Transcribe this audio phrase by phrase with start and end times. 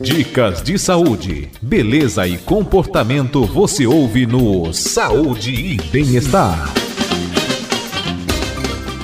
[0.00, 6.72] Dicas de saúde, beleza e comportamento você ouve no Saúde e Bem-Estar.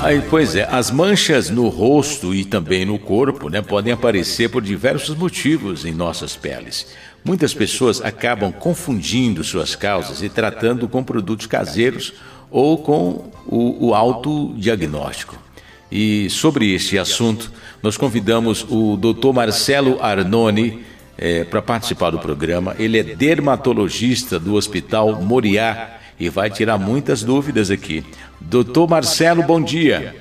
[0.01, 4.63] Aí, pois é, as manchas no rosto e também no corpo né, podem aparecer por
[4.63, 6.87] diversos motivos em nossas peles.
[7.23, 12.15] Muitas pessoas acabam confundindo suas causas e tratando com produtos caseiros
[12.51, 15.50] ou com o, o autodiagnóstico.
[15.91, 17.51] E sobre este assunto,
[17.83, 19.33] nós convidamos o Dr.
[19.35, 20.85] Marcelo Arnone
[21.19, 22.75] é, para participar do programa.
[22.79, 28.05] Ele é dermatologista do Hospital Moriá e vai tirar muitas dúvidas aqui.
[28.41, 30.15] Doutor Marcelo, bom dia.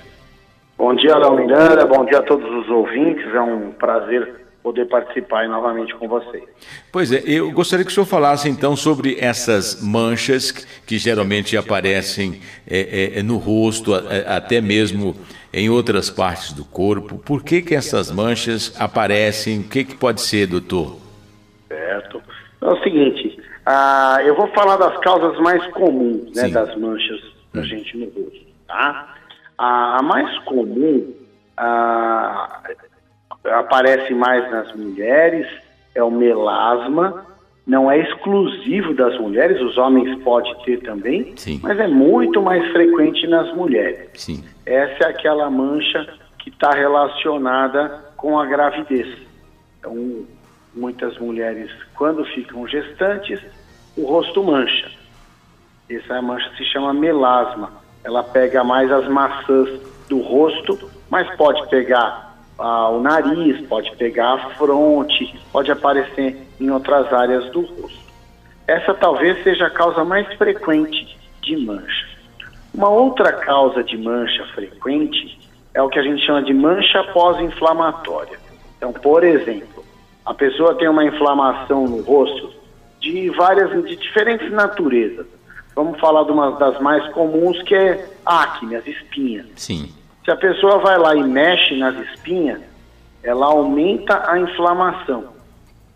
[0.77, 5.47] Bom dia, Léo Miranda, bom dia a todos os ouvintes, é um prazer poder participar
[5.47, 6.43] novamente com vocês.
[6.91, 10.51] Pois é, eu gostaria que o senhor falasse então sobre essas manchas
[10.85, 12.39] que geralmente aparecem
[12.69, 13.93] é, é, no rosto,
[14.25, 15.15] até mesmo
[15.53, 17.17] em outras partes do corpo.
[17.17, 19.59] Por que, que essas manchas aparecem?
[19.59, 20.97] O que, que pode ser, doutor?
[21.67, 22.21] Certo.
[22.61, 27.21] É o seguinte, ah, eu vou falar das causas mais comuns né, das manchas
[27.53, 27.63] da hum.
[27.63, 28.47] gente no rosto.
[28.67, 29.15] Tá?
[29.57, 31.13] A, a mais comum
[31.57, 32.61] ah,
[33.45, 35.47] aparece mais nas mulheres
[35.95, 37.25] é o melasma.
[37.65, 41.59] Não é exclusivo das mulheres, os homens podem ter também, Sim.
[41.61, 44.09] mas é muito mais frequente nas mulheres.
[44.15, 44.43] Sim.
[44.69, 49.17] Essa é aquela mancha que está relacionada com a gravidez.
[49.79, 50.27] Então,
[50.75, 53.41] muitas mulheres, quando ficam gestantes,
[53.97, 54.91] o rosto mancha.
[55.89, 57.81] Essa mancha se chama melasma.
[58.03, 60.77] Ela pega mais as maçãs do rosto,
[61.09, 67.49] mas pode pegar ah, o nariz, pode pegar a fronte, pode aparecer em outras áreas
[67.49, 68.13] do rosto.
[68.67, 72.08] Essa talvez seja a causa mais frequente de mancha.
[72.73, 75.39] Uma outra causa de mancha frequente
[75.73, 78.39] é o que a gente chama de mancha pós-inflamatória.
[78.77, 79.83] Então, por exemplo,
[80.25, 82.53] a pessoa tem uma inflamação no rosto
[82.99, 85.25] de várias, de diferentes naturezas.
[85.75, 89.47] Vamos falar de uma das mais comuns que é acne, as espinhas.
[89.55, 89.93] Sim.
[90.23, 92.61] Se a pessoa vai lá e mexe nas espinhas,
[93.23, 95.29] ela aumenta a inflamação.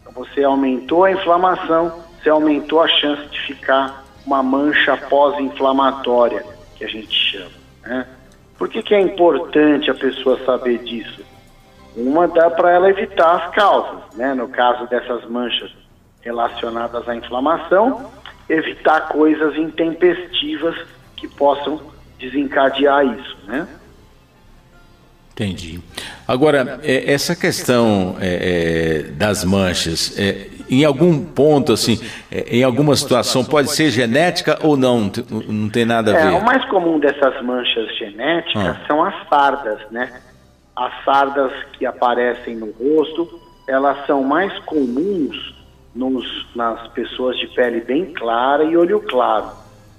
[0.01, 6.43] Então, você aumentou a inflamação, você aumentou a chance de ficar uma mancha pós-inflamatória,
[6.83, 7.51] que a gente chama.
[7.85, 8.05] Né?
[8.57, 11.23] Por que, que é importante a pessoa saber disso?
[11.95, 14.33] Uma dá para ela evitar as causas, né?
[14.33, 15.71] No caso dessas manchas
[16.21, 18.11] relacionadas à inflamação,
[18.49, 20.75] evitar coisas intempestivas
[21.15, 21.81] que possam
[22.17, 23.67] desencadear isso, né?
[25.33, 25.79] Entendi.
[26.27, 31.99] Agora, é, essa questão é, é, das manchas, é, em algum ponto, assim,
[32.31, 35.11] é, em alguma situação, pode ser genética ou não?
[35.47, 36.37] Não tem nada a é, ver?
[36.37, 38.81] o mais comum dessas manchas genéticas ah.
[38.87, 40.21] são as sardas, né?
[40.75, 45.53] As sardas que aparecem no rosto, elas são mais comuns
[45.93, 49.51] nos, nas pessoas de pele bem clara e olho claro,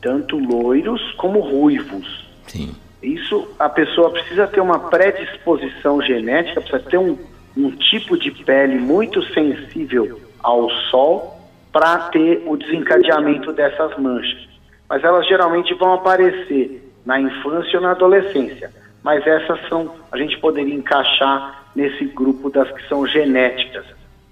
[0.03, 2.25] tanto loiros como ruivos.
[2.47, 2.75] Sim.
[3.03, 7.17] Isso a pessoa precisa ter uma predisposição genética, precisa ter um,
[7.57, 11.41] um tipo de pele muito sensível ao sol
[11.73, 14.47] para ter o desencadeamento dessas manchas.
[14.89, 18.71] Mas elas geralmente vão aparecer na infância ou na adolescência.
[19.03, 23.85] Mas essas são, a gente poderia encaixar nesse grupo das que são genéticas.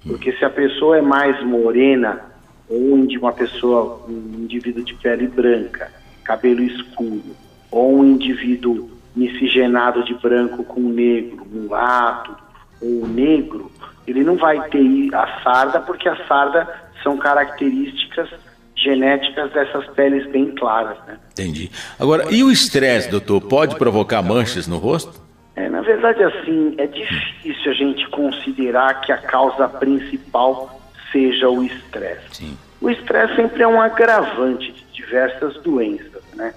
[0.07, 2.21] Porque se a pessoa é mais morena,
[2.69, 5.91] ou de uma pessoa, um indivíduo de pele branca,
[6.23, 7.35] cabelo escuro,
[7.71, 12.42] ou um indivíduo miscigenado de branco com negro, mulato
[12.83, 13.71] ou negro,
[14.07, 16.69] ele não vai ter a sarda, porque a sarda
[17.03, 18.29] são características
[18.77, 21.19] genéticas dessas peles bem claras, né?
[21.31, 21.71] Entendi.
[21.99, 25.21] Agora, e o estresse, doutor, pode provocar manchas no rosto?
[25.55, 30.81] É, na verdade, assim, é difícil a gente considerar que a causa principal
[31.13, 32.57] seja o estresse.
[32.81, 36.55] O estresse sempre é um agravante de diversas doenças, né?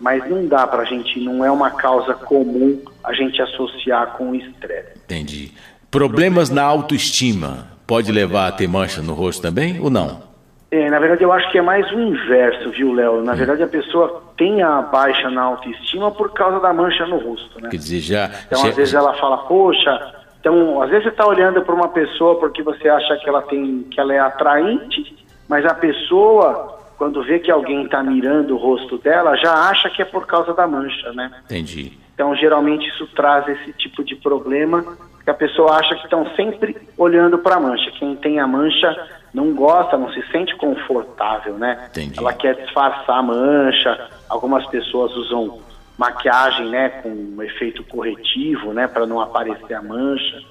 [0.00, 4.30] Mas não dá para a gente, não é uma causa comum a gente associar com
[4.30, 4.98] o estresse.
[5.04, 5.52] Entendi.
[5.90, 10.22] Problemas na autoestima pode levar a ter mancha no rosto também ou não?
[10.70, 13.22] É, na verdade, eu acho que é mais o inverso, viu, Léo?
[13.22, 13.36] Na hum.
[13.36, 17.68] verdade, a pessoa tem a baixa na autoestima por causa da mancha no rosto, né?
[17.70, 18.30] Quer dizer, já...
[18.46, 18.68] Então, já...
[18.70, 20.14] às vezes ela fala, poxa...
[20.40, 23.84] Então, às vezes você está olhando para uma pessoa porque você acha que ela tem,
[23.84, 25.16] que ela é atraente,
[25.48, 30.02] mas a pessoa, quando vê que alguém está mirando o rosto dela, já acha que
[30.02, 31.30] é por causa da mancha, né?
[31.44, 31.92] Entendi.
[32.14, 34.84] Então, geralmente isso traz esse tipo de problema,
[35.24, 37.90] que a pessoa acha que estão sempre olhando para a mancha.
[37.98, 41.88] Quem tem a mancha não gosta, não se sente confortável, né?
[41.90, 42.18] Entendi.
[42.18, 44.08] Ela quer disfarçar a mancha.
[44.28, 45.58] Algumas pessoas usam
[45.98, 50.42] maquiagem, né, com um efeito corretivo, né, para não aparecer a mancha.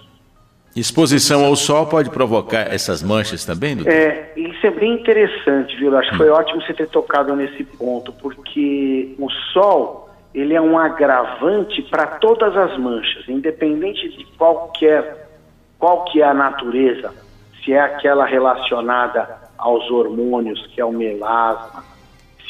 [0.76, 3.94] Exposição ao sol pode provocar essas manchas também, doutor?
[3.94, 5.96] É, isso é bem interessante, viu?
[5.96, 10.78] Acho que foi ótimo você ter tocado nesse ponto, porque o sol ele é um
[10.78, 15.30] agravante para todas as manchas, independente de qualquer
[15.78, 17.14] qual que é a natureza,
[17.64, 21.84] se é aquela relacionada aos hormônios, que é o melasma,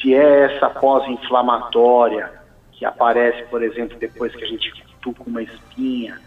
[0.02, 2.31] se é essa pós-inflamatória
[2.72, 6.20] que aparece, por exemplo, depois que a gente cutuca uma espinha,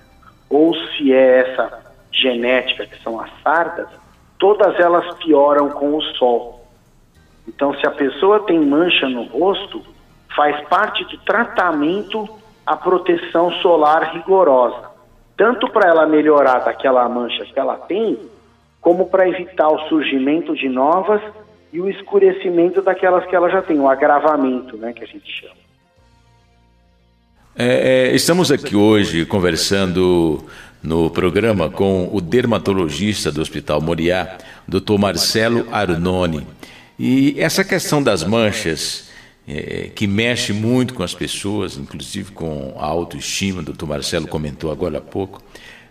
[0.51, 1.86] ou se é essa
[2.21, 3.89] genética, que são as sardas,
[4.39, 6.67] todas elas pioram com o sol.
[7.47, 9.83] Então, se a pessoa tem mancha no rosto,
[10.35, 12.29] faz parte do tratamento
[12.67, 14.91] a proteção solar rigorosa,
[15.37, 18.19] tanto para ela melhorar daquela mancha que ela tem,
[18.81, 21.21] como para evitar o surgimento de novas
[21.73, 25.67] e o escurecimento daquelas que ela já tem, o agravamento, né, que a gente chama.
[27.59, 30.45] É, é, estamos aqui hoje conversando
[30.87, 34.39] no programa com o dermatologista do Hospital Moriá,
[34.69, 34.97] Dr.
[34.99, 36.47] Marcelo Arnone.
[36.97, 39.11] E essa questão das manchas,
[39.49, 44.71] é, que mexe muito com as pessoas, inclusive com a autoestima, o doutor Marcelo comentou
[44.71, 45.43] agora há pouco.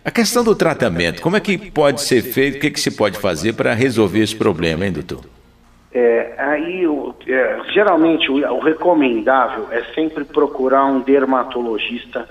[0.02, 2.90] A questão do tratamento, como é que pode ser feito, o que, é que se
[2.90, 5.20] pode fazer para resolver esse problema, hein, doutor?
[5.92, 12.28] É, aí, o, é, geralmente, o, o, recomendável é sempre procurar um dermatologista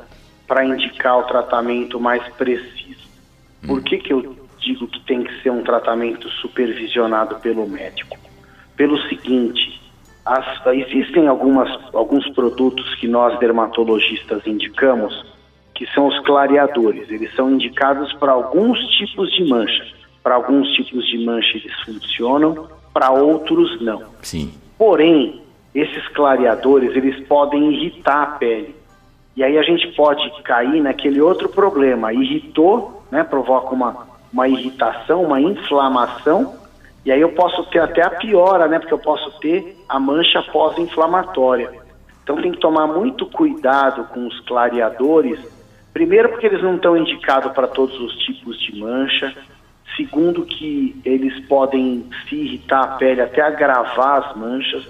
[0.47, 3.05] para indicar o tratamento mais preciso.
[3.65, 8.17] Por que, que eu digo que tem que ser um tratamento supervisionado pelo médico?
[8.75, 9.81] Pelo seguinte,
[10.25, 15.25] as, existem algumas, alguns produtos que nós dermatologistas indicamos
[15.73, 17.09] que são os clareadores.
[17.11, 19.85] Eles são indicados para alguns tipos de mancha.
[20.23, 24.01] Para alguns tipos de mancha eles funcionam, para outros não.
[24.21, 24.53] Sim.
[24.77, 25.41] Porém,
[25.75, 28.75] esses clareadores eles podem irritar a pele.
[29.35, 32.13] E aí a gente pode cair naquele outro problema.
[32.13, 36.55] Irritou, né, provoca uma, uma irritação, uma inflamação,
[37.05, 40.41] e aí eu posso ter até a piora, né, porque eu posso ter a mancha
[40.51, 41.71] pós-inflamatória.
[42.23, 45.39] Então tem que tomar muito cuidado com os clareadores,
[45.93, 49.35] primeiro porque eles não estão indicados para todos os tipos de mancha,
[49.95, 54.85] Segundo, que eles podem se irritar a pele, até agravar as manchas.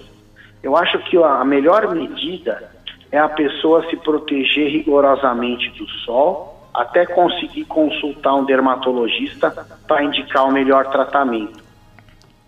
[0.62, 2.75] Eu acho que a melhor medida
[3.16, 9.50] é a pessoa se proteger rigorosamente do sol, até conseguir consultar um dermatologista
[9.88, 11.64] para indicar o melhor tratamento.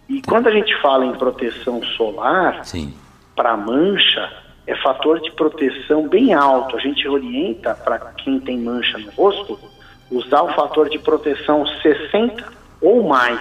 [0.06, 2.60] E quando a gente fala em proteção solar,
[3.34, 4.30] para mancha,
[4.66, 6.76] é fator de proteção bem alto.
[6.76, 9.58] A gente orienta para quem tem mancha no rosto
[10.10, 12.44] usar o fator de proteção 60
[12.82, 13.40] ou mais.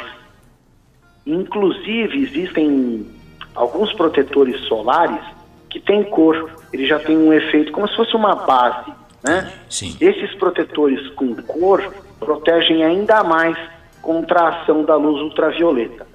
[1.25, 3.06] Inclusive, existem
[3.53, 5.36] alguns protetores solares
[5.69, 8.91] que têm cor, ele já tem um efeito como se fosse uma base,
[9.23, 9.53] né?
[9.69, 9.95] Sim.
[9.99, 13.57] Esses protetores com cor protegem ainda mais
[14.01, 16.07] contra a ação da luz ultravioleta.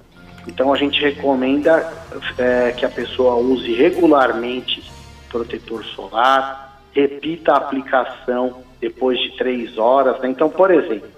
[0.47, 1.91] Então a gente recomenda
[2.37, 4.83] é, que a pessoa use regularmente
[5.29, 10.19] protetor solar, repita a aplicação depois de três horas.
[10.19, 10.29] Né?
[10.29, 11.09] Então, por exemplo,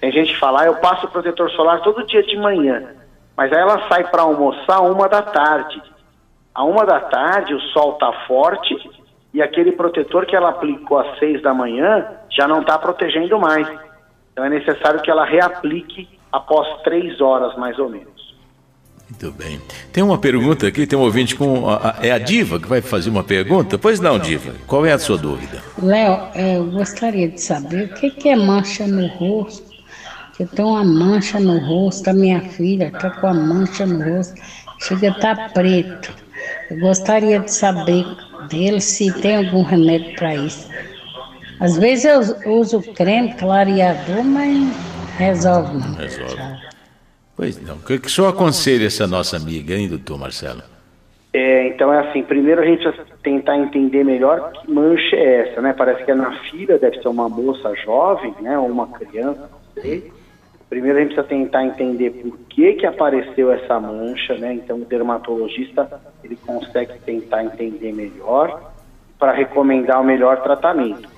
[0.00, 2.84] tem gente que fala, ah, eu passo protetor solar todo dia de manhã,
[3.36, 5.82] mas aí ela sai para almoçar uma da tarde.
[6.56, 8.74] A uma da tarde o sol está forte
[9.34, 13.68] e aquele protetor que ela aplicou às seis da manhã já não está protegendo mais.
[14.32, 18.34] Então é necessário que ela reaplique após três horas mais ou menos.
[19.10, 19.60] Muito bem.
[19.92, 21.66] Tem uma pergunta aqui, tem um ouvinte com.
[22.00, 23.76] é a Diva que vai fazer uma pergunta?
[23.76, 24.54] Pois não, Diva.
[24.66, 25.62] Qual é a sua dúvida?
[25.80, 29.76] Léo, eu gostaria de saber o que, é mancha no rosto.
[30.34, 34.02] Que eu tenho uma mancha no rosto, a minha filha está com a mancha no
[34.02, 34.40] rosto,
[34.80, 36.25] chega a estar tá preto.
[36.70, 38.04] Eu gostaria de saber
[38.48, 40.68] dele se tem algum remédio para isso.
[41.60, 42.04] Às vezes
[42.44, 44.74] eu uso creme clareador, mas
[45.16, 45.94] resolve não.
[45.94, 46.36] Resolve.
[47.36, 47.76] Pois não.
[47.76, 50.62] O que, que o senhor aconselha essa nossa amiga, hein, doutor Marcelo?
[51.32, 55.60] É, então é assim, primeiro a gente vai tentar entender melhor que mancha é essa,
[55.60, 55.74] né?
[55.76, 58.58] Parece que é na filha, deve ser uma moça jovem, né?
[58.58, 60.10] Ou uma criança, não sei.
[60.68, 64.54] Primeiro a gente precisa tentar entender por que que apareceu essa mancha, né?
[64.54, 68.72] Então o dermatologista, ele consegue tentar entender melhor
[69.18, 71.08] para recomendar o melhor tratamento.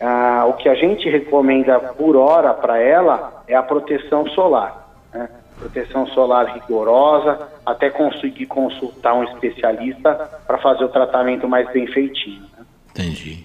[0.00, 4.86] Ah, o que a gente recomenda por hora para ela é a proteção solar.
[5.12, 5.28] Né?
[5.58, 10.14] proteção solar rigorosa, até conseguir consultar um especialista
[10.46, 12.42] para fazer o tratamento mais bem feitinho.
[12.56, 12.64] Né?
[12.90, 13.44] Entendi.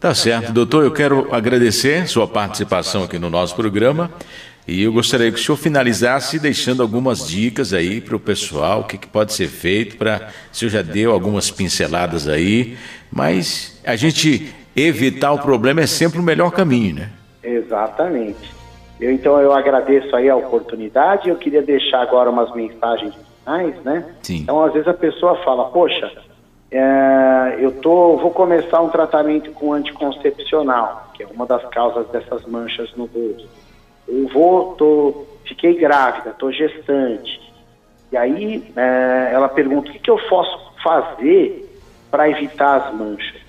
[0.00, 0.84] Tá certo, doutor.
[0.84, 4.10] Eu quero agradecer sua participação aqui no nosso programa
[4.66, 8.84] e eu gostaria que o senhor finalizasse deixando algumas dicas aí para o pessoal, o
[8.84, 10.28] que, que, pode ser feito para.
[10.52, 12.76] O senhor já deu algumas pinceladas aí,
[13.10, 17.10] mas a gente evitar o problema é sempre o melhor caminho, né?
[17.42, 18.54] Exatamente.
[19.00, 21.28] Eu, então eu agradeço aí a oportunidade.
[21.28, 24.04] Eu queria deixar agora umas mensagens finais, né?
[24.22, 24.40] Sim.
[24.42, 26.12] Então às vezes a pessoa fala, poxa,
[26.70, 32.44] é, eu tô, vou começar um tratamento com anticoncepcional, que é uma das causas dessas
[32.46, 33.48] manchas no rosto.
[34.06, 37.40] Eu vou, tô, fiquei grávida, tô gestante.
[38.12, 41.64] E aí é, ela pergunta o que, que eu posso fazer
[42.10, 43.40] para evitar as manchas,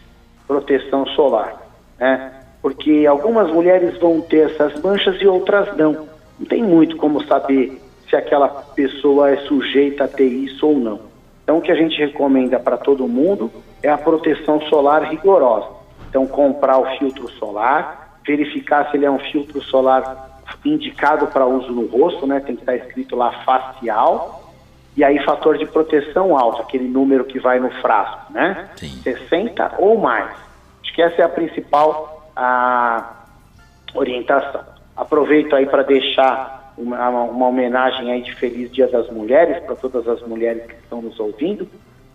[0.48, 1.62] proteção solar,
[1.98, 2.34] né?
[2.62, 6.08] Porque algumas mulheres vão ter essas manchas e outras não.
[6.38, 11.09] Não tem muito como saber se aquela pessoa é sujeita a ter isso ou não.
[11.50, 13.52] Então, o que a gente recomenda para todo mundo
[13.82, 15.66] é a proteção solar rigorosa.
[16.08, 21.72] Então, comprar o filtro solar, verificar se ele é um filtro solar indicado para uso
[21.72, 22.40] no rosto, né?
[22.40, 24.54] Tem que estar escrito lá facial
[24.96, 28.70] e aí fator de proteção alto, aquele número que vai no frasco, né?
[28.76, 29.02] Sim.
[29.02, 30.30] 60 ou mais.
[30.84, 33.24] Acho que essa é a principal a,
[33.96, 34.62] orientação.
[34.96, 40.08] Aproveito aí para deixar uma, uma, homenagem aí de Feliz Dia das Mulheres para todas
[40.08, 41.68] as mulheres que estão nos ouvindo.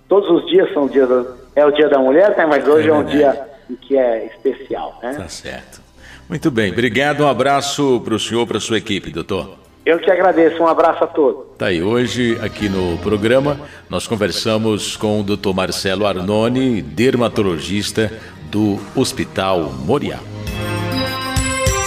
[0.09, 2.47] Todos os dias são dias da, é o Dia da Mulher, né?
[2.47, 3.49] Mas hoje é, é um dia
[3.83, 5.15] que é especial, né?
[5.15, 5.83] Tá certo.
[6.29, 9.59] Muito bem, obrigado, um abraço para o senhor, para a sua equipe, doutor.
[9.85, 11.59] Eu que agradeço, um abraço a todos.
[11.59, 15.53] Tá aí, hoje aqui no programa nós conversamos com o Dr.
[15.55, 18.11] Marcelo Arnone, dermatologista
[18.51, 20.19] do Hospital Moriá.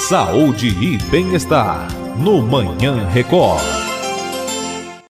[0.08, 1.88] Saúde e bem-estar
[2.20, 3.87] no Manhã Record.